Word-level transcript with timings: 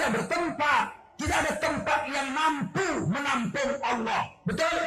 tidak 0.00 0.16
bertempat. 0.16 0.84
Tidak 1.20 1.36
ada 1.36 1.52
tempat 1.60 2.00
yang 2.08 2.28
mampu 2.32 2.88
menampung 3.12 3.72
Allah. 3.84 4.24
Betul? 4.48 4.78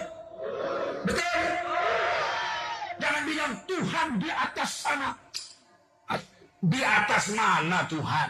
Betul? 1.06 1.42
Jangan 2.98 3.22
bilang 3.30 3.54
Tuhan 3.70 4.08
di 4.18 4.30
atas 4.34 4.70
sana. 4.82 5.14
Di 6.66 6.82
atas 6.82 7.30
mana 7.38 7.86
Tuhan? 7.86 8.30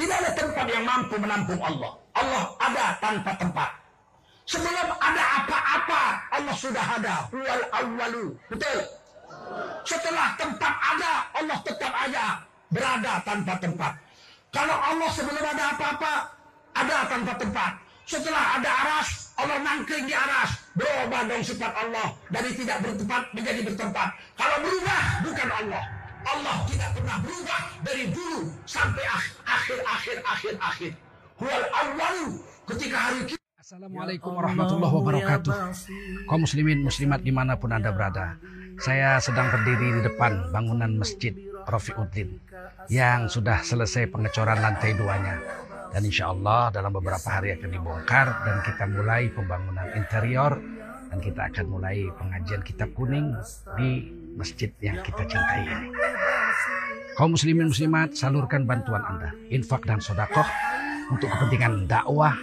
Tidak 0.00 0.16
ada 0.16 0.32
tempat 0.32 0.64
yang 0.72 0.84
mampu 0.88 1.20
menampung 1.20 1.60
Allah. 1.60 1.92
Allah 2.16 2.44
ada 2.56 2.84
tanpa 2.96 3.36
tempat. 3.36 3.70
Sebelum 4.48 4.88
ada 4.96 5.24
apa-apa, 5.44 6.02
Allah 6.32 6.56
sudah 6.56 6.86
ada. 6.96 7.28
Huwal 7.28 7.64
awwalu. 7.76 8.32
Betul? 8.48 8.78
Setelah 9.84 10.32
tempat 10.40 10.72
ada, 10.96 11.12
Allah 11.36 11.58
tetap 11.60 11.92
ada. 11.92 12.40
Berada 12.72 13.12
tanpa 13.28 13.60
tempat. 13.60 14.05
Kalau 14.56 14.72
Allah 14.72 15.10
sebelum 15.12 15.44
ada 15.44 15.64
apa-apa, 15.76 16.12
ada 16.72 16.96
tanpa 17.12 17.36
tempat. 17.36 17.76
Setelah 18.08 18.56
ada 18.56 18.70
aras, 18.72 19.36
Allah 19.36 19.60
nangkring 19.60 20.08
di 20.08 20.16
aras. 20.16 20.56
Berubah 20.72 21.28
dong 21.28 21.44
sifat 21.44 21.76
Allah. 21.76 22.16
Dari 22.32 22.56
tidak 22.56 22.80
bertempat 22.80 23.22
menjadi 23.36 23.60
bertempat. 23.68 24.08
Kalau 24.40 24.56
berubah, 24.64 25.02
bukan 25.28 25.48
Allah. 25.52 25.84
Allah 26.24 26.56
tidak 26.72 26.90
pernah 26.96 27.16
berubah 27.20 27.60
dari 27.84 28.08
dulu 28.08 28.48
sampai 28.64 29.04
akhir 29.44 29.78
akhir 29.84 30.16
akhir 30.24 30.54
akhir. 30.56 30.92
Huwal 31.36 31.64
awwalu 31.76 32.40
ketika 32.72 32.96
hari 32.96 33.35
Assalamualaikum 33.66 34.30
warahmatullahi 34.30 34.94
wabarakatuh. 34.94 35.54
Kaum 36.30 36.46
muslimin 36.46 36.86
muslimat 36.86 37.18
di 37.26 37.34
mana 37.34 37.58
pun 37.58 37.74
anda 37.74 37.90
berada 37.90 38.38
Saya 38.78 39.18
sedang 39.18 39.50
berdiri 39.50 39.90
di 39.90 40.00
depan 40.06 40.54
bangunan 40.54 40.94
masjid 40.94 41.34
Rafiuddin 41.66 42.38
Yang 42.86 43.34
sudah 43.34 43.66
selesai 43.66 44.06
pengecoran 44.14 44.62
lantai 44.62 44.94
duanya. 44.94 45.42
Dan 45.90 46.06
insya 46.06 46.30
Allah 46.30 46.70
dalam 46.70 46.94
beberapa 46.94 47.26
hari 47.26 47.58
akan 47.58 47.66
dibongkar 47.74 48.46
Dan 48.46 48.62
kita 48.62 48.86
mulai 48.86 49.34
pembangunan 49.34 49.90
interior 49.98 50.62
Dan 51.10 51.18
kita 51.18 51.50
akan 51.50 51.66
mulai 51.66 52.06
pengajian 52.22 52.62
kitab 52.62 52.94
kuning 52.94 53.34
Di 53.74 54.14
masjid 54.38 54.70
yang 54.78 55.02
kita 55.02 55.26
cintai 55.26 55.66
ini. 55.66 55.90
Kaum 57.18 57.34
muslimin 57.34 57.74
muslimat 57.74 58.14
salurkan 58.14 58.62
bantuan 58.62 59.02
anda 59.02 59.34
Infak 59.50 59.82
dan 59.90 59.98
sodakoh 59.98 60.46
untuk 61.06 61.30
kepentingan 61.30 61.86
dakwah, 61.86 62.34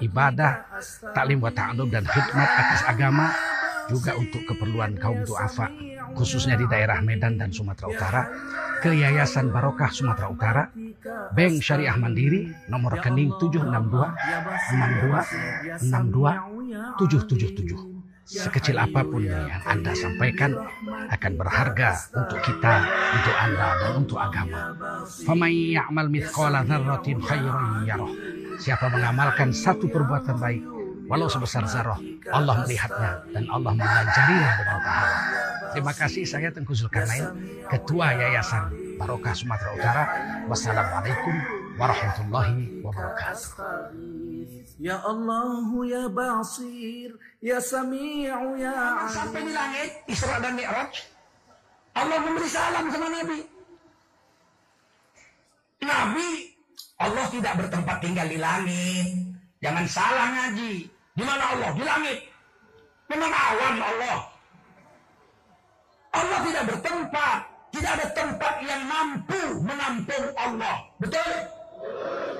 ibadah, 0.00 0.64
taklim 1.12 1.42
wa 1.42 1.52
ta'alum 1.52 1.90
dan 1.90 2.06
khidmat 2.06 2.48
atas 2.48 2.82
agama 2.86 3.34
juga 3.88 4.12
untuk 4.20 4.44
keperluan 4.44 5.00
kaum 5.00 5.24
duafa 5.24 5.72
khususnya 6.12 6.60
di 6.60 6.68
daerah 6.68 7.00
Medan 7.00 7.40
dan 7.40 7.48
Sumatera 7.48 7.88
Utara 7.88 8.28
ke 8.84 8.92
Yayasan 8.92 9.48
Barokah 9.48 9.88
Sumatera 9.88 10.28
Utara 10.28 10.68
Bank 11.32 11.64
Syariah 11.64 11.96
Mandiri 11.96 12.52
nomor 12.68 13.00
rekening 13.00 13.32
762 13.40 15.80
62 15.80 15.88
62 15.88 17.00
777 17.00 17.97
sekecil 18.28 18.76
apa 18.76 19.00
pun 19.08 19.24
yang 19.24 19.48
Anda 19.64 19.96
sampaikan 19.96 20.52
akan 21.08 21.32
berharga 21.40 21.96
untuk 22.12 22.38
kita, 22.44 22.74
untuk 23.16 23.36
Anda 23.40 23.68
dan 23.80 23.92
untuk 24.04 24.18
agama. 24.20 24.76
Famay 25.24 25.80
ya'mal 25.80 26.12
mithqala 26.12 26.60
dzarratin 26.68 27.24
khairan 27.24 27.88
yarah. 27.88 28.12
Siapa 28.60 28.92
mengamalkan 28.92 29.56
satu 29.56 29.88
perbuatan 29.88 30.36
baik 30.36 30.62
walau 31.08 31.24
sebesar 31.32 31.64
zarah, 31.64 31.96
Allah 32.28 32.60
melihatnya 32.60 33.24
dan 33.32 33.48
Allah 33.48 33.72
mengajarinya 33.72 34.50
dengan 34.60 34.78
pahala. 34.84 35.18
Terima 35.72 35.92
kasih 35.96 36.24
saya 36.28 36.52
Tengku 36.52 36.76
Zulkarnain, 36.76 37.32
Ketua 37.72 38.12
Yayasan 38.12 38.96
Barokah 39.00 39.32
Sumatera 39.32 39.70
Utara. 39.72 40.04
Wassalamualaikum 40.48 41.34
warahmatullahi 41.80 42.84
wabarakatuh. 42.84 44.27
Ya 44.78 45.02
Allah 45.02 45.66
ya 45.90 46.06
Basir 46.06 47.10
Ya 47.42 47.58
Sami'u 47.58 48.54
ya 48.54 49.10
sampai 49.10 49.42
di 49.42 49.50
langit 49.50 49.90
Isra 50.06 50.38
dan 50.38 50.54
Mi'raj. 50.54 50.94
Allah 51.98 52.18
memberi 52.22 52.46
salam 52.46 52.86
sama 52.94 53.10
Nabi. 53.10 53.42
Nabi 55.82 56.30
Allah 57.02 57.26
tidak 57.26 57.54
bertempat 57.58 57.96
tinggal 57.98 58.26
di 58.30 58.38
langit. 58.38 59.06
Jangan 59.58 59.86
salah 59.90 60.26
ngaji. 60.30 60.86
Di 61.18 61.22
mana 61.26 61.44
Allah? 61.58 61.70
Di 61.74 61.82
langit. 61.82 62.18
Memang 63.10 63.32
awan 63.34 63.76
Allah. 63.82 64.18
Allah 66.14 66.38
tidak 66.46 66.64
bertempat. 66.70 67.38
Tidak 67.74 67.92
ada 67.98 68.06
tempat 68.14 68.54
yang 68.62 68.82
mampu 68.86 69.42
menampung 69.62 70.26
Allah. 70.38 70.86
Betul? 71.02 71.34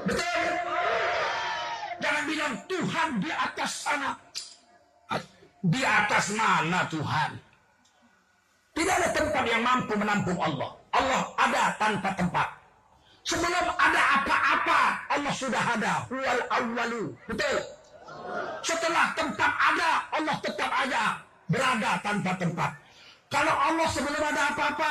Betul 0.07 0.78
jangan 1.99 2.23
bilang 2.27 2.55
Tuhan 2.71 3.09
di 3.23 3.31
atas 3.31 3.73
sana 3.87 4.11
di 5.65 5.83
atas 5.83 6.31
mana 6.39 6.87
Tuhan? 6.87 7.31
Tidak 8.79 8.95
ada 8.95 9.11
tempat 9.11 9.45
yang 9.51 9.63
mampu 9.67 9.93
menampung 9.99 10.39
Allah. 10.39 10.71
Allah 10.95 11.23
ada 11.35 11.63
tanpa 11.83 12.15
tempat. 12.15 12.49
Sebelum 13.27 13.67
ada 13.75 14.03
apa-apa, 14.23 14.81
Allah 15.11 15.35
sudah 15.35 15.65
ada. 15.75 16.07
Huwal 16.07 16.43
awwalu. 16.49 17.05
Betul? 17.27 17.57
Setelah 18.63 19.13
tempat 19.19 19.53
ada, 19.53 19.91
Allah 20.15 20.37
tetap 20.39 20.71
ada. 20.71 21.03
Berada 21.51 21.91
tanpa 22.07 22.33
tempat. 22.39 22.71
Kalau 23.29 23.53
Allah 23.53 23.89
sebelum 23.91 24.23
ada 24.23 24.43
apa-apa, 24.55 24.91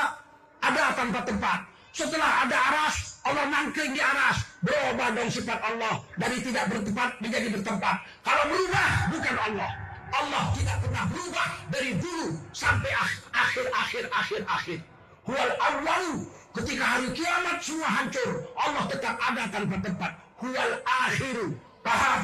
ada 0.62 0.84
tanpa 0.94 1.20
tempat. 1.24 1.60
Setelah 1.98 2.46
ada 2.46 2.54
aras, 2.54 3.18
Allah 3.26 3.50
nangkring 3.50 3.98
di 3.98 4.02
aras. 4.06 4.46
Berubah 4.62 5.18
dong 5.18 5.34
sifat 5.34 5.58
Allah. 5.66 5.98
Dari 6.22 6.38
tidak 6.46 6.70
bertempat 6.70 7.18
menjadi 7.18 7.48
bertempat. 7.58 7.96
Kalau 8.22 8.44
berubah, 8.54 8.90
bukan 9.10 9.36
Allah. 9.42 9.72
Allah 10.14 10.44
tidak 10.54 10.78
pernah 10.86 11.04
berubah 11.10 11.50
dari 11.74 11.98
dulu 11.98 12.38
sampai 12.54 12.94
akhir 13.34 13.66
akhir 13.74 14.06
akhir 14.14 14.42
akhir. 14.46 14.80
Huwal 15.26 15.52
awwalu 15.58 16.30
ketika 16.54 16.84
hari 16.86 17.08
kiamat 17.18 17.58
semua 17.66 17.90
hancur, 17.90 18.46
Allah 18.56 18.84
tetap 18.94 19.16
ada 19.18 19.44
tanpa 19.50 19.76
tempat. 19.82 20.12
Huwal 20.38 20.74
akhiru. 20.86 21.48
Paham? 21.82 22.22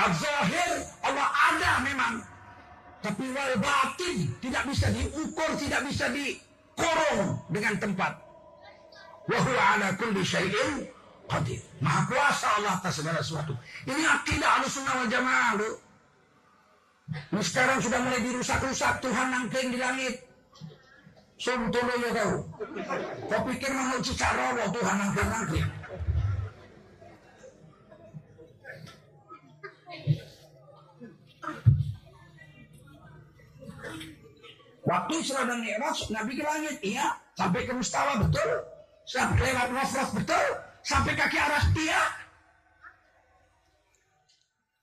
Al-zahir 0.00 0.72
Allah 1.04 1.28
ada 1.52 1.70
memang. 1.84 2.14
Tapi 3.04 3.24
wal 3.36 3.54
batin 3.60 4.32
tidak 4.40 4.64
bisa 4.72 4.88
diukur, 4.96 5.50
tidak 5.60 5.80
bisa 5.92 6.08
dikorong 6.08 7.36
dengan 7.52 7.76
tempat. 7.76 8.23
Wa 9.24 9.38
huwa 9.40 9.62
ala 9.74 9.88
kulli 9.96 10.20
syai'in 10.24 10.84
qadir. 11.28 11.60
Maha 11.80 12.00
kuasa 12.08 12.46
Allah 12.60 12.72
atas 12.76 13.00
segala 13.00 13.20
sesuatu. 13.24 13.56
Ini 13.88 14.02
akidah 14.04 14.60
Ahlussunnah 14.60 14.94
wal 15.00 15.10
Jamaah, 15.10 15.50
Lu. 15.56 15.70
Ini 17.32 17.42
sekarang 17.44 17.78
sudah 17.84 18.00
mulai 18.00 18.20
dirusak-rusak 18.20 19.00
Tuhan 19.00 19.26
nangkring 19.32 19.68
di 19.72 19.78
langit. 19.80 20.14
Sumpah 21.40 21.96
ya 22.00 22.10
kau. 22.14 22.32
Kau 23.28 23.40
pikir 23.48 23.70
mau 23.72 24.00
cicak 24.00 24.32
rowo 24.32 24.64
Tuhan 24.72 24.96
nangkring-nangkring. 25.00 25.68
Waktu 34.84 35.12
Isra 35.16 35.48
dan 35.48 35.64
Mi'raj, 35.64 36.12
Nabi 36.12 36.32
ke 36.36 36.44
langit, 36.44 36.76
iya. 36.84 37.16
Sampai 37.40 37.64
ke 37.64 37.72
Mustawa, 37.72 38.20
betul. 38.20 38.73
Sampai 39.04 39.52
lewat 39.52 39.68
Rafraf, 39.72 40.10
betul. 40.16 40.46
Sampai 40.84 41.12
kaki 41.16 41.36
aras, 41.40 41.64
iya. 41.76 42.02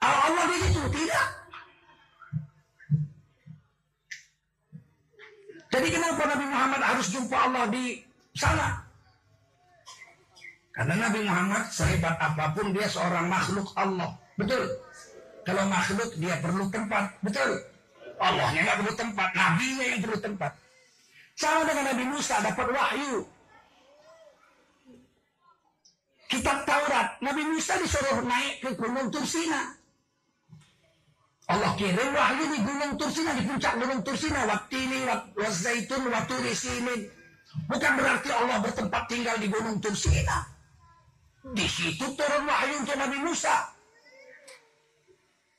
Allah 0.01 0.45
di 0.49 0.57
situ, 0.65 0.81
tidak. 0.93 1.27
Jadi 5.71 5.87
kenapa 5.87 6.21
Nabi 6.27 6.45
Muhammad 6.51 6.81
harus 6.83 7.07
jumpa 7.15 7.37
Allah 7.37 7.63
di 7.71 8.03
sana? 8.35 8.83
Karena 10.75 11.07
Nabi 11.07 11.19
Muhammad 11.23 11.63
sehebat 11.71 12.15
apa 12.19 12.51
pun 12.51 12.75
dia 12.75 12.87
seorang 12.91 13.31
makhluk 13.31 13.71
Allah. 13.79 14.11
Betul. 14.35 14.67
Kalau 15.47 15.63
makhluk 15.71 16.11
dia 16.19 16.35
perlu 16.43 16.67
tempat. 16.67 17.15
Betul. 17.23 17.51
Allahnya 18.19 18.59
nggak 18.67 18.77
perlu 18.83 18.93
tempat. 18.99 19.29
Nabinya 19.31 19.85
yang 19.85 19.99
perlu 20.03 20.17
tempat. 20.19 20.51
Sama 21.39 21.61
dengan 21.65 21.85
Nabi 21.95 22.03
Musa 22.09 22.35
dapat 22.43 22.67
wahyu. 22.71 23.23
Kitab 26.31 26.63
Taurat. 26.63 27.19
Nabi 27.19 27.43
Musa 27.43 27.75
disuruh 27.75 28.23
naik 28.23 28.63
ke 28.63 28.69
Gunung 28.79 29.11
Tursina. 29.11 29.75
Allah 31.51 31.75
kirim 31.75 32.15
wahyu 32.15 32.47
di 32.55 32.59
gunung 32.63 32.95
Tursina, 32.95 33.35
di 33.35 33.43
puncak 33.43 33.75
gunung 33.75 33.99
Tursina, 34.07 34.47
waktini, 34.47 35.03
wazaitun, 35.35 36.07
waturi 36.07 36.55
sinin. 36.55 37.11
Bukan 37.67 37.91
berarti 37.99 38.31
Allah 38.31 38.63
bertempat 38.63 39.11
tinggal 39.11 39.35
di 39.35 39.51
gunung 39.51 39.83
Tursina. 39.83 40.47
Di 41.51 41.67
situ 41.67 42.07
turun 42.15 42.47
wahyu 42.47 42.79
untuk 42.79 42.95
Nabi 42.95 43.19
Musa. 43.19 43.75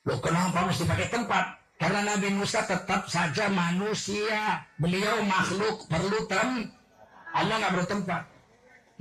Loh 0.08 0.18
kenapa 0.24 0.64
mesti 0.64 0.88
pakai 0.88 1.12
tempat? 1.12 1.44
Karena 1.76 2.16
Nabi 2.16 2.32
Musa 2.32 2.64
tetap 2.64 3.12
saja 3.12 3.52
manusia. 3.52 4.64
Beliau 4.80 5.20
makhluk, 5.28 5.84
perlu 5.92 6.24
tem. 6.24 6.72
Allah 7.36 7.60
nggak 7.60 7.74
bertempat. 7.84 8.31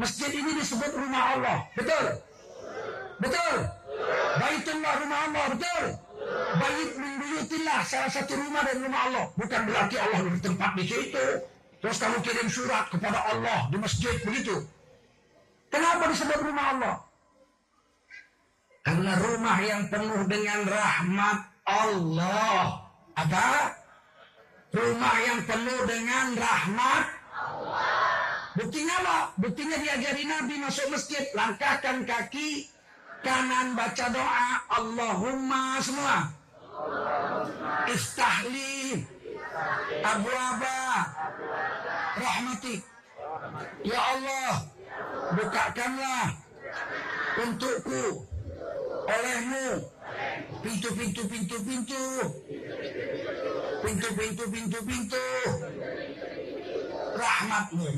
Masjid 0.01 0.31
ini 0.33 0.57
disebut 0.57 0.91
rumah 0.97 1.37
Allah. 1.37 1.57
Betul? 1.77 2.05
Betul. 3.21 3.57
Baitullah 4.41 4.93
rumah 5.05 5.19
Allah, 5.29 5.45
betul. 5.53 5.85
Bait 6.57 6.91
min 6.97 7.21
salah 7.85 8.09
satu 8.09 8.33
rumah 8.33 8.61
dari 8.65 8.79
rumah 8.81 9.01
Allah. 9.09 9.25
Bukan 9.37 9.61
berarti 9.67 9.95
Allah 10.01 10.19
bertempat 10.25 10.71
di 10.79 10.85
situ. 10.89 11.25
Terus 11.81 11.97
kamu 11.97 12.17
kirim 12.21 12.47
surat 12.49 12.89
kepada 12.93 13.19
Allah 13.29 13.69
di 13.73 13.77
masjid 13.77 14.13
begitu. 14.21 14.63
Kenapa 15.73 16.09
disebut 16.09 16.39
rumah 16.45 16.65
Allah? 16.77 16.95
Karena 18.81 19.13
rumah 19.17 19.57
yang 19.61 19.83
penuh 19.89 20.23
dengan 20.25 20.59
rahmat 20.65 21.37
Allah. 21.65 22.85
Apa? 23.17 23.45
Rumah 24.71 25.15
yang 25.25 25.39
penuh 25.45 25.79
dengan 25.85 26.25
rahmat 26.37 27.20
Buktinya 28.51 28.95
apa? 28.99 29.17
Buktinya 29.39 29.79
diajari 29.79 30.27
Nabi 30.27 30.59
masuk 30.59 30.91
masjid. 30.91 31.23
Langkahkan 31.31 32.03
kaki 32.03 32.67
kanan 33.23 33.79
baca 33.79 34.05
doa. 34.11 34.49
Allahumma 34.67 35.79
semua. 35.79 36.17
Istahli. 37.87 39.07
Abu 40.03 40.29
Aba. 40.35 40.79
Rahmatik. 42.19 42.81
Ya 43.87 43.99
Allah. 44.03 44.53
Bukakanlah. 45.31 46.27
Untukku. 47.47 48.27
Olehmu. 49.07 49.67
Pintu-pintu 50.59 51.23
pintu-pintu. 51.23 52.03
Pintu-pintu 53.79 54.43
pintu-pintu. 54.51 55.25
Rahmatmu. 57.15 57.91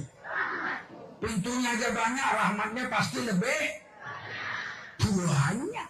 Pintunya 1.24 1.72
aja 1.72 1.88
banyak, 1.96 2.30
rahmatnya 2.36 2.84
pasti 2.92 3.24
lebih 3.24 3.64
banyak. 5.00 5.88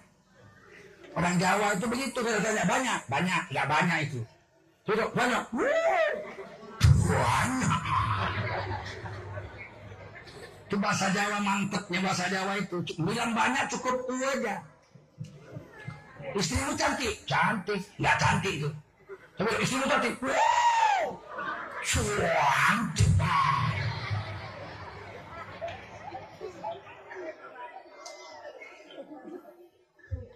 Orang 1.17 1.41
Jawa 1.41 1.73
itu 1.73 1.85
begitu 1.89 2.17
kalau 2.21 2.37
tanya 2.37 2.65
banyak, 2.69 2.99
banyak, 3.09 3.41
nggak 3.49 3.65
banyak 3.65 3.97
itu. 4.05 4.21
Tidak 4.85 5.09
banyak, 5.17 5.41
banyak. 7.01 7.81
Itu 10.69 10.75
bahasa 10.77 11.09
Jawa 11.09 11.37
mantepnya 11.41 11.99
bahasa 12.05 12.29
Jawa 12.29 12.53
itu. 12.61 12.77
Bilang 13.01 13.33
banyak 13.33 13.65
cukup 13.73 14.05
itu 14.05 14.13
aja. 14.37 14.61
Istrimu 16.37 16.77
cantik, 16.77 17.25
cantik, 17.25 17.81
nggak 17.97 18.15
cantik 18.21 18.53
itu. 18.61 18.69
Tapi 19.33 19.49
istrimu 19.65 19.89
cantik, 19.89 20.13
wow, 20.21 21.09
cantik 21.81 23.09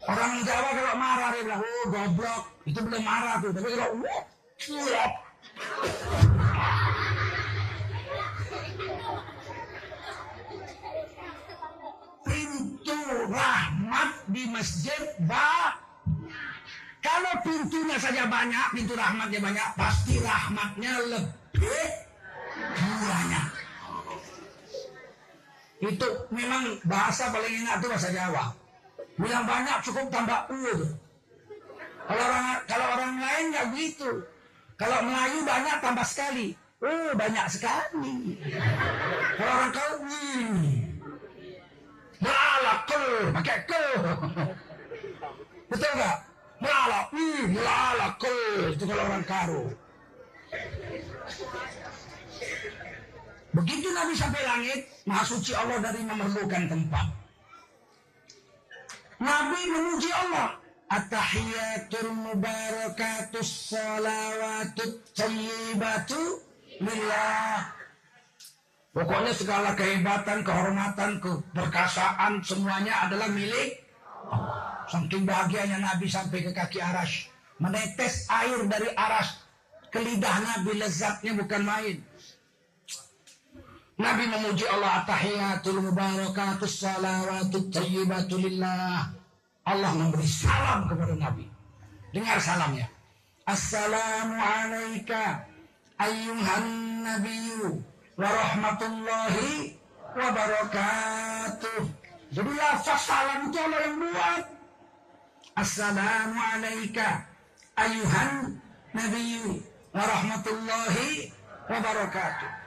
Orang 0.08 0.40
Jawa 0.40 0.70
kalau 0.72 0.96
marah 0.96 1.28
dia 1.36 1.44
bilang, 1.44 1.62
oh 1.68 1.86
goblok. 1.92 2.44
Itu 2.64 2.80
belum 2.80 3.04
marah 3.04 3.44
tuh. 3.44 3.52
Tapi 3.52 3.68
kalau, 3.76 4.00
wah, 4.00 4.24
curap. 4.56 5.12
Pintu 12.24 13.00
rahmat 13.28 14.10
di 14.32 14.44
masjid 14.48 15.04
ba. 15.28 15.76
Kalau 17.04 17.34
pintunya 17.44 18.00
saja 18.00 18.32
banyak, 18.32 18.68
pintu 18.80 18.96
rahmatnya 18.96 19.40
banyak, 19.44 19.68
pasti 19.76 20.24
rahmatnya 20.24 20.92
lebih 21.04 21.88
banyak. 22.80 23.57
Itu 25.78 26.08
memang 26.34 26.82
bahasa 26.90 27.30
paling 27.30 27.54
enak 27.66 27.82
itu 27.82 27.88
bahasa 27.90 28.10
Jawa. 28.10 28.46
Bilang 29.18 29.46
banyak 29.46 29.78
cukup 29.86 30.10
tambah 30.10 30.50
u. 30.50 30.94
Kalau 32.08 32.24
orang 32.24 32.48
kalau 32.66 32.86
orang 32.98 33.14
lain 33.22 33.46
nggak 33.54 33.68
begitu. 33.74 34.10
Kalau 34.78 34.98
Melayu 35.06 35.40
banyak 35.46 35.78
tambah 35.82 36.06
sekali. 36.06 36.54
Oh 36.82 37.12
banyak 37.18 37.46
sekali. 37.50 38.38
Kalau 39.38 39.52
orang 39.54 39.72
kau 39.74 39.92
hmm. 40.02 40.88
Melala 42.18 42.74
ke, 42.90 43.04
pakai 43.30 43.58
ke. 43.70 43.86
Betul 45.70 45.92
nggak? 45.94 46.18
Melala, 46.58 47.00
hmm, 47.14 47.44
melala 47.54 48.08
ke. 48.18 48.38
Itu 48.74 48.84
kalau 48.90 49.04
orang 49.06 49.26
karo. 49.30 49.62
Begitu 53.58 53.90
Nabi 53.90 54.14
sampai 54.14 54.42
langit, 54.46 54.80
Maha 55.10 55.26
Suci 55.26 55.58
Allah 55.58 55.82
dari 55.82 56.06
memerlukan 56.06 56.64
tempat. 56.70 57.06
Nabi 59.18 59.62
memuji 59.74 60.12
Allah. 60.14 60.62
At-tahiyatul 60.88 62.16
mubarakatus 62.16 63.76
salawatut 63.76 65.04
tayyibatu 65.12 66.40
lillah. 66.80 67.76
Pokoknya 68.96 69.36
segala 69.36 69.76
kehebatan, 69.76 70.48
kehormatan, 70.48 71.20
keperkasaan 71.20 72.40
semuanya 72.40 73.04
adalah 73.04 73.28
milik 73.28 73.84
Allah. 74.32 74.80
Saking 74.88 75.28
bahagianya 75.28 75.84
Nabi 75.84 76.08
sampai 76.08 76.48
ke 76.48 76.56
kaki 76.56 76.80
aras. 76.80 77.28
Menetes 77.60 78.24
air 78.32 78.64
dari 78.64 78.88
aras. 78.96 79.44
Ke 79.92 80.00
lidah 80.00 80.40
Nabi 80.40 80.80
lezatnya 80.80 81.36
bukan 81.36 81.68
main. 81.68 82.00
Nabi 83.98 84.30
memuji 84.30 84.62
Allah 84.70 85.02
At-tahiyatul 85.02 85.82
mubarakatus 85.82 86.86
salawatut 86.86 87.74
tayyibatu 87.74 88.38
lillah. 88.38 89.10
Allah 89.66 89.92
memberi 89.98 90.30
salam 90.30 90.86
kepada 90.86 91.18
Nabi. 91.18 91.50
Dengar 92.14 92.38
salamnya. 92.38 92.86
Assalamu 93.50 94.38
alaika 94.38 95.50
ayyuhan 95.98 96.66
nabiyyu 97.10 97.82
wa 98.22 98.30
rahmatullahi 98.30 99.74
wa 100.14 100.28
barakatuh. 100.30 101.82
Jadi 102.38 102.52
lafaz 102.54 103.02
salam 103.02 103.50
itu 103.50 103.58
Allah 103.58 103.82
yang 103.82 103.98
buat. 103.98 104.44
Assalamu 105.58 106.38
alaika 106.38 107.26
ayyuhan 107.82 108.62
nabiyyu 108.94 109.58
wa 109.90 110.06
rahmatullahi 110.06 111.34
wa 111.66 111.78
barakatuh. 111.82 112.67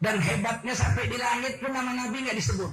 Dan 0.00 0.16
hebatnya 0.16 0.72
sampai 0.72 1.12
di 1.12 1.16
langit 1.20 1.60
pun 1.60 1.76
nama 1.76 1.92
Nabi 1.92 2.24
nggak 2.24 2.38
disebut. 2.40 2.72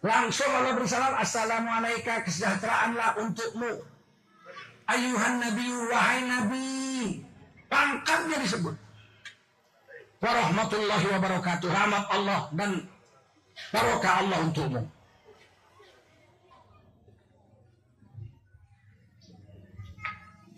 Langsung 0.00 0.48
Allah 0.48 0.72
bersalam, 0.72 1.12
Assalamualaikum, 1.20 2.24
kesejahteraanlah 2.24 3.20
untukmu. 3.20 3.84
Ayuhan 4.86 5.42
Nabi, 5.42 5.66
wahai 5.92 6.20
Nabi. 6.24 6.68
Pangkatnya 7.66 8.38
disebut. 8.40 8.76
Warahmatullahi 10.22 11.06
wabarakatuh. 11.10 11.68
Rahmat 11.68 12.04
Allah 12.08 12.40
dan 12.54 12.70
barokah 13.74 14.12
Allah 14.24 14.38
untukmu. 14.46 14.82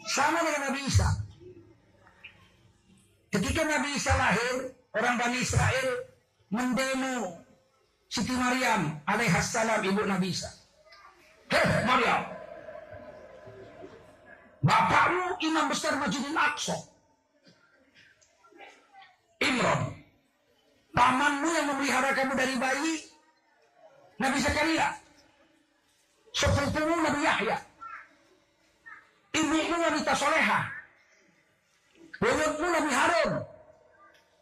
Sama 0.09 0.39
dengan 0.45 0.63
Nabi 0.73 0.81
Isa. 0.87 1.09
Ketika 3.29 3.61
Nabi 3.65 3.89
Isa 3.97 4.13
lahir, 4.17 4.73
orang 4.99 5.17
Bani 5.17 5.39
Israel 5.39 5.89
mendemo 6.51 7.39
Siti 8.09 8.35
Maryam 8.35 8.99
alaihassalam 9.07 9.85
ibu 9.85 10.03
Nabi 10.09 10.33
Isa. 10.33 10.49
Hei 11.49 11.85
Maryam, 11.85 12.25
bapakmu 14.65 15.37
imam 15.45 15.69
besar 15.69 15.97
Masjidil 15.97 16.37
Aqsa. 16.37 16.77
Imran, 19.39 19.95
pamanmu 20.93 21.49
yang 21.53 21.67
memelihara 21.73 22.11
kamu 22.17 22.33
dari 22.37 22.57
bayi, 22.59 22.95
Nabi 24.19 24.39
Zakaria. 24.43 24.99
Sepupumu 26.35 27.01
Nabi 27.01 27.23
Yahya. 27.25 27.57
Ibumu 29.37 29.77
wanita 29.79 30.13
soleha. 30.17 30.61
Buyutmu 32.19 32.67
Nabi 32.67 32.91
Harun. 32.93 33.33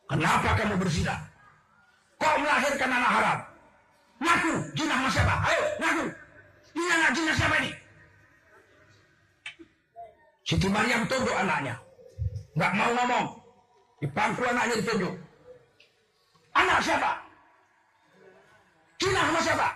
Kenapa 0.06 0.54
kamu 0.54 0.78
berzina? 0.78 1.14
Kau 2.16 2.34
melahirkan 2.38 2.90
anak 2.90 3.12
haram. 3.12 3.38
Ngaku, 4.22 4.52
jinah 4.78 4.98
mas 5.02 5.12
siapa? 5.12 5.34
Ayo, 5.44 5.62
ngaku. 5.82 6.04
Ini 6.78 6.88
anak 6.94 7.10
jinah 7.12 7.34
siapa 7.36 7.56
ini? 7.60 7.70
Siti 10.46 10.68
Maryam 10.70 11.02
tunduk 11.10 11.34
anaknya. 11.34 11.74
Nggak 12.54 12.72
mau 12.78 12.90
ngomong. 12.94 13.26
Di 13.98 14.06
pangku 14.14 14.42
anaknya 14.46 14.78
ditunjuk. 14.78 15.14
Anak 16.54 16.78
siapa? 16.80 17.10
Jinah 19.02 19.26
mas 19.34 19.44
siapa? 19.44 19.68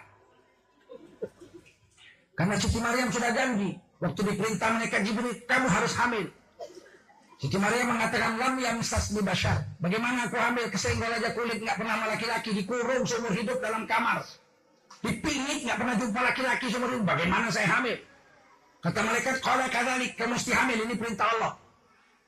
Karena 2.38 2.54
Siti 2.56 2.78
Maryam 2.80 3.08
sudah 3.12 3.30
janji. 3.34 3.70
Waktu 4.00 4.20
diperintah 4.32 4.68
menikah 4.80 5.04
Jibril, 5.04 5.36
kamu 5.44 5.68
harus 5.68 5.92
hamil. 5.92 6.24
Siti 7.40 7.56
Maryam 7.56 7.96
mengatakan 7.96 8.36
lam 8.36 8.60
yang 8.60 8.84
di 8.84 9.20
bashar. 9.24 9.64
Bagaimana 9.80 10.28
aku 10.28 10.36
hamil 10.36 10.68
kesenggol 10.68 11.08
aja 11.08 11.32
kulit 11.32 11.64
nggak 11.64 11.80
pernah 11.80 11.96
sama 11.96 12.06
laki-laki 12.12 12.52
dikurung 12.52 13.08
seumur 13.08 13.32
hidup 13.32 13.56
dalam 13.64 13.88
kamar. 13.88 14.20
Dipingit, 15.00 15.64
nggak 15.64 15.78
pernah 15.80 15.94
jumpa 15.96 16.20
laki-laki 16.20 16.68
seumur 16.68 16.92
hidup. 16.92 17.08
Bagaimana 17.08 17.48
saya 17.48 17.80
hamil? 17.80 17.96
Kata 18.84 19.00
malaikat, 19.00 19.40
kalau 19.40 19.64
kadalik, 19.72 20.12
kamu 20.20 20.36
mesti 20.36 20.52
hamil. 20.52 20.78
Ini 20.84 20.94
perintah 21.00 21.26
Allah. 21.32 21.52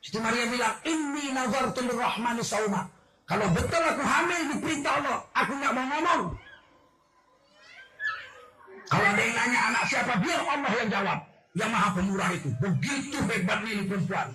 Siti 0.01 0.17
Maria 0.17 0.49
bilang, 0.49 0.75
Inni 0.89 1.29
nazartu 1.37 1.81
rahmani 1.93 2.41
sauma. 2.41 2.89
Kalau 3.29 3.53
betul 3.53 3.85
aku 3.85 4.01
hamil 4.01 4.41
di 4.49 4.57
perintah 4.65 4.93
Allah, 4.97 5.17
aku 5.37 5.53
nggak 5.61 5.73
mau 5.77 5.87
ngomong. 5.93 6.23
Kalau 8.89 9.07
ada 9.13 9.21
yang 9.21 9.37
nanya 9.37 9.61
anak 9.77 9.85
siapa, 9.93 10.13
biar 10.25 10.41
Allah 10.41 10.73
yang 10.81 10.89
jawab. 10.89 11.19
Yang 11.53 11.69
maha 11.69 11.89
pemurah 12.01 12.31
itu. 12.33 12.49
Begitu 12.65 13.17
hebatnya 13.29 13.71
ini 13.77 13.85
perempuan. 13.85 14.29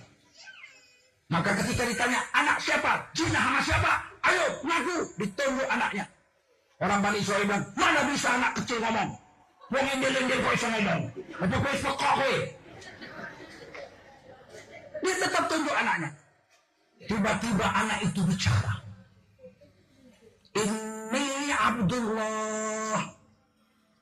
Maka 1.27 1.59
ketika 1.59 1.83
ditanya, 1.83 2.19
anak 2.31 2.57
siapa? 2.63 3.03
Cina 3.11 3.39
sama 3.39 3.59
siapa? 3.59 3.91
Ayo, 4.23 4.45
ngaku. 4.63 4.97
Ditunjuk 5.19 5.67
anaknya. 5.67 6.05
Orang 6.79 6.99
Bani 7.03 7.17
Israel 7.19 7.43
bilang, 7.43 7.65
mana 7.75 8.01
bisa 8.07 8.27
anak 8.31 8.51
kecil 8.61 8.79
ngomong? 8.79 9.09
Wong 9.67 9.85
indel-indel 9.91 10.39
kok 10.39 10.53
bisa 10.55 10.67
ngomong? 10.71 11.01
Apa 11.35 11.45
kau 11.51 11.61
pekok 11.65 11.95
kowe? 11.99 12.33
Dia 15.03 15.15
tetap 15.19 15.43
tunjuk 15.51 15.75
anaknya. 15.75 16.09
Tiba-tiba 17.07 17.65
anak 17.65 17.99
itu 18.07 18.21
bicara. 18.23 18.73
Ini 20.57 20.87
Abdullah. 21.67 22.99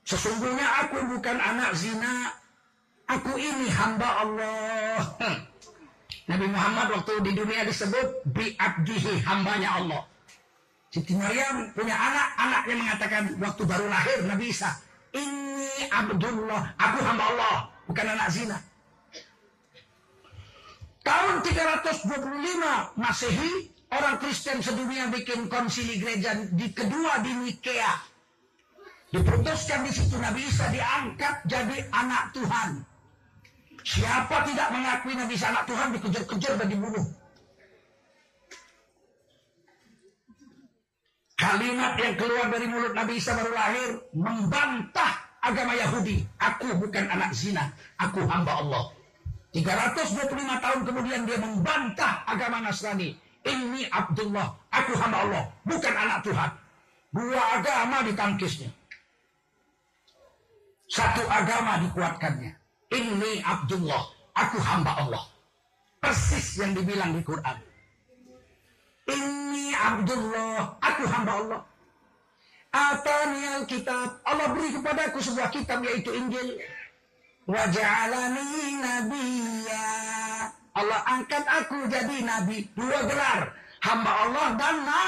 Sesungguhnya 0.05 0.67
aku 0.85 0.97
bukan 1.17 1.37
anak 1.41 1.73
zina. 1.73 2.29
Aku 3.09 3.33
ini 3.37 3.69
hamba 3.73 4.09
Allah. 4.21 5.01
Nabi 6.25 6.49
Muhammad 6.49 6.87
waktu 6.89 7.21
di 7.21 7.31
dunia 7.37 7.61
disebut 7.69 8.25
bi'abdihi 8.33 9.21
hambanya 9.29 9.77
Allah. 9.77 10.01
Siti 10.89 11.13
Maryam 11.13 11.69
punya 11.77 11.93
anak, 11.93 12.27
anaknya 12.39 12.75
mengatakan 12.81 13.23
waktu 13.37 13.61
baru 13.67 13.85
lahir 13.85 14.25
Nabi 14.25 14.49
Isa, 14.49 14.73
ini 15.13 15.91
Abdullah, 15.91 16.73
aku 16.79 16.97
hamba 17.03 17.23
Allah, 17.29 17.55
bukan 17.85 18.05
anak 18.15 18.29
zina. 18.33 18.57
Tahun 21.05 21.45
325 21.45 22.97
Masehi, 22.97 23.51
orang 23.93 24.17
Kristen 24.17 24.65
sedunia 24.65 25.05
bikin 25.13 25.45
konsili 25.45 26.01
gereja 26.01 26.33
di 26.49 26.73
kedua 26.73 27.21
di 27.21 27.31
Nikea. 27.37 27.93
Diputuskan 29.13 29.85
di 29.85 29.91
situ 29.93 30.17
Nabi 30.17 30.41
Isa 30.41 30.73
diangkat 30.73 31.45
jadi 31.45 31.85
anak 31.93 32.33
Tuhan. 32.33 32.94
Siapa 33.85 34.49
tidak 34.49 34.73
mengakui 34.73 35.13
Nabi 35.13 35.37
Isa 35.37 35.53
anak 35.53 35.69
Tuhan 35.69 35.93
dikejar-kejar 35.93 36.57
dan 36.57 36.67
dibunuh. 36.73 37.05
Kalimat 41.37 41.93
yang 42.01 42.17
keluar 42.17 42.49
dari 42.49 42.65
mulut 42.65 42.97
Nabi 42.97 43.21
Isa 43.21 43.37
baru 43.37 43.53
lahir 43.53 44.01
membantah 44.17 45.37
agama 45.37 45.77
Yahudi. 45.77 46.25
Aku 46.41 46.73
bukan 46.81 47.05
anak 47.13 47.37
zina, 47.37 47.69
aku 48.01 48.25
hamba 48.25 48.65
Allah. 48.65 48.89
325 49.53 50.33
tahun 50.33 50.81
kemudian 50.81 51.21
dia 51.29 51.37
membantah 51.37 52.25
agama 52.25 52.65
Nasrani. 52.65 53.13
Ini 53.45 53.85
Abdullah, 53.93 54.49
aku 54.73 54.97
hamba 54.97 55.29
Allah, 55.29 55.43
bukan 55.61 55.93
anak 55.93 56.25
Tuhan. 56.25 56.51
Dua 57.13 57.43
agama 57.61 58.01
ditangkisnya. 58.01 58.73
Satu 60.89 61.21
agama 61.29 61.85
dikuatkannya. 61.85 62.64
Ini 62.95 63.43
Abdullah, 63.43 64.03
aku 64.31 64.57
hamba 64.63 64.91
Allah. 65.03 65.23
Persis 65.99 66.55
yang 66.55 66.71
dibilang 66.71 67.11
di 67.11 67.21
Quran. 67.27 67.57
Ini 69.11 69.65
Abdullah, 69.75 70.79
aku 70.79 71.03
hamba 71.11 71.31
Allah. 71.43 71.61
Atani 72.75 73.67
kitab 73.67 74.19
Allah 74.23 74.47
beri 74.51 74.75
kepadaku 74.75 75.19
sebuah 75.19 75.51
kitab 75.51 75.83
yaitu 75.83 76.11
Injil. 76.15 76.59
Waj'alani 77.47 78.79
nabiyya. 78.79 79.87
Allah 80.75 80.99
angkat 81.07 81.43
aku 81.47 81.87
jadi 81.87 82.23
nabi. 82.23 82.67
Dua 82.75 82.99
gelar. 83.07 83.55
Hamba 83.79 84.11
Allah 84.27 84.47
dan 84.59 84.77
na 84.83 85.03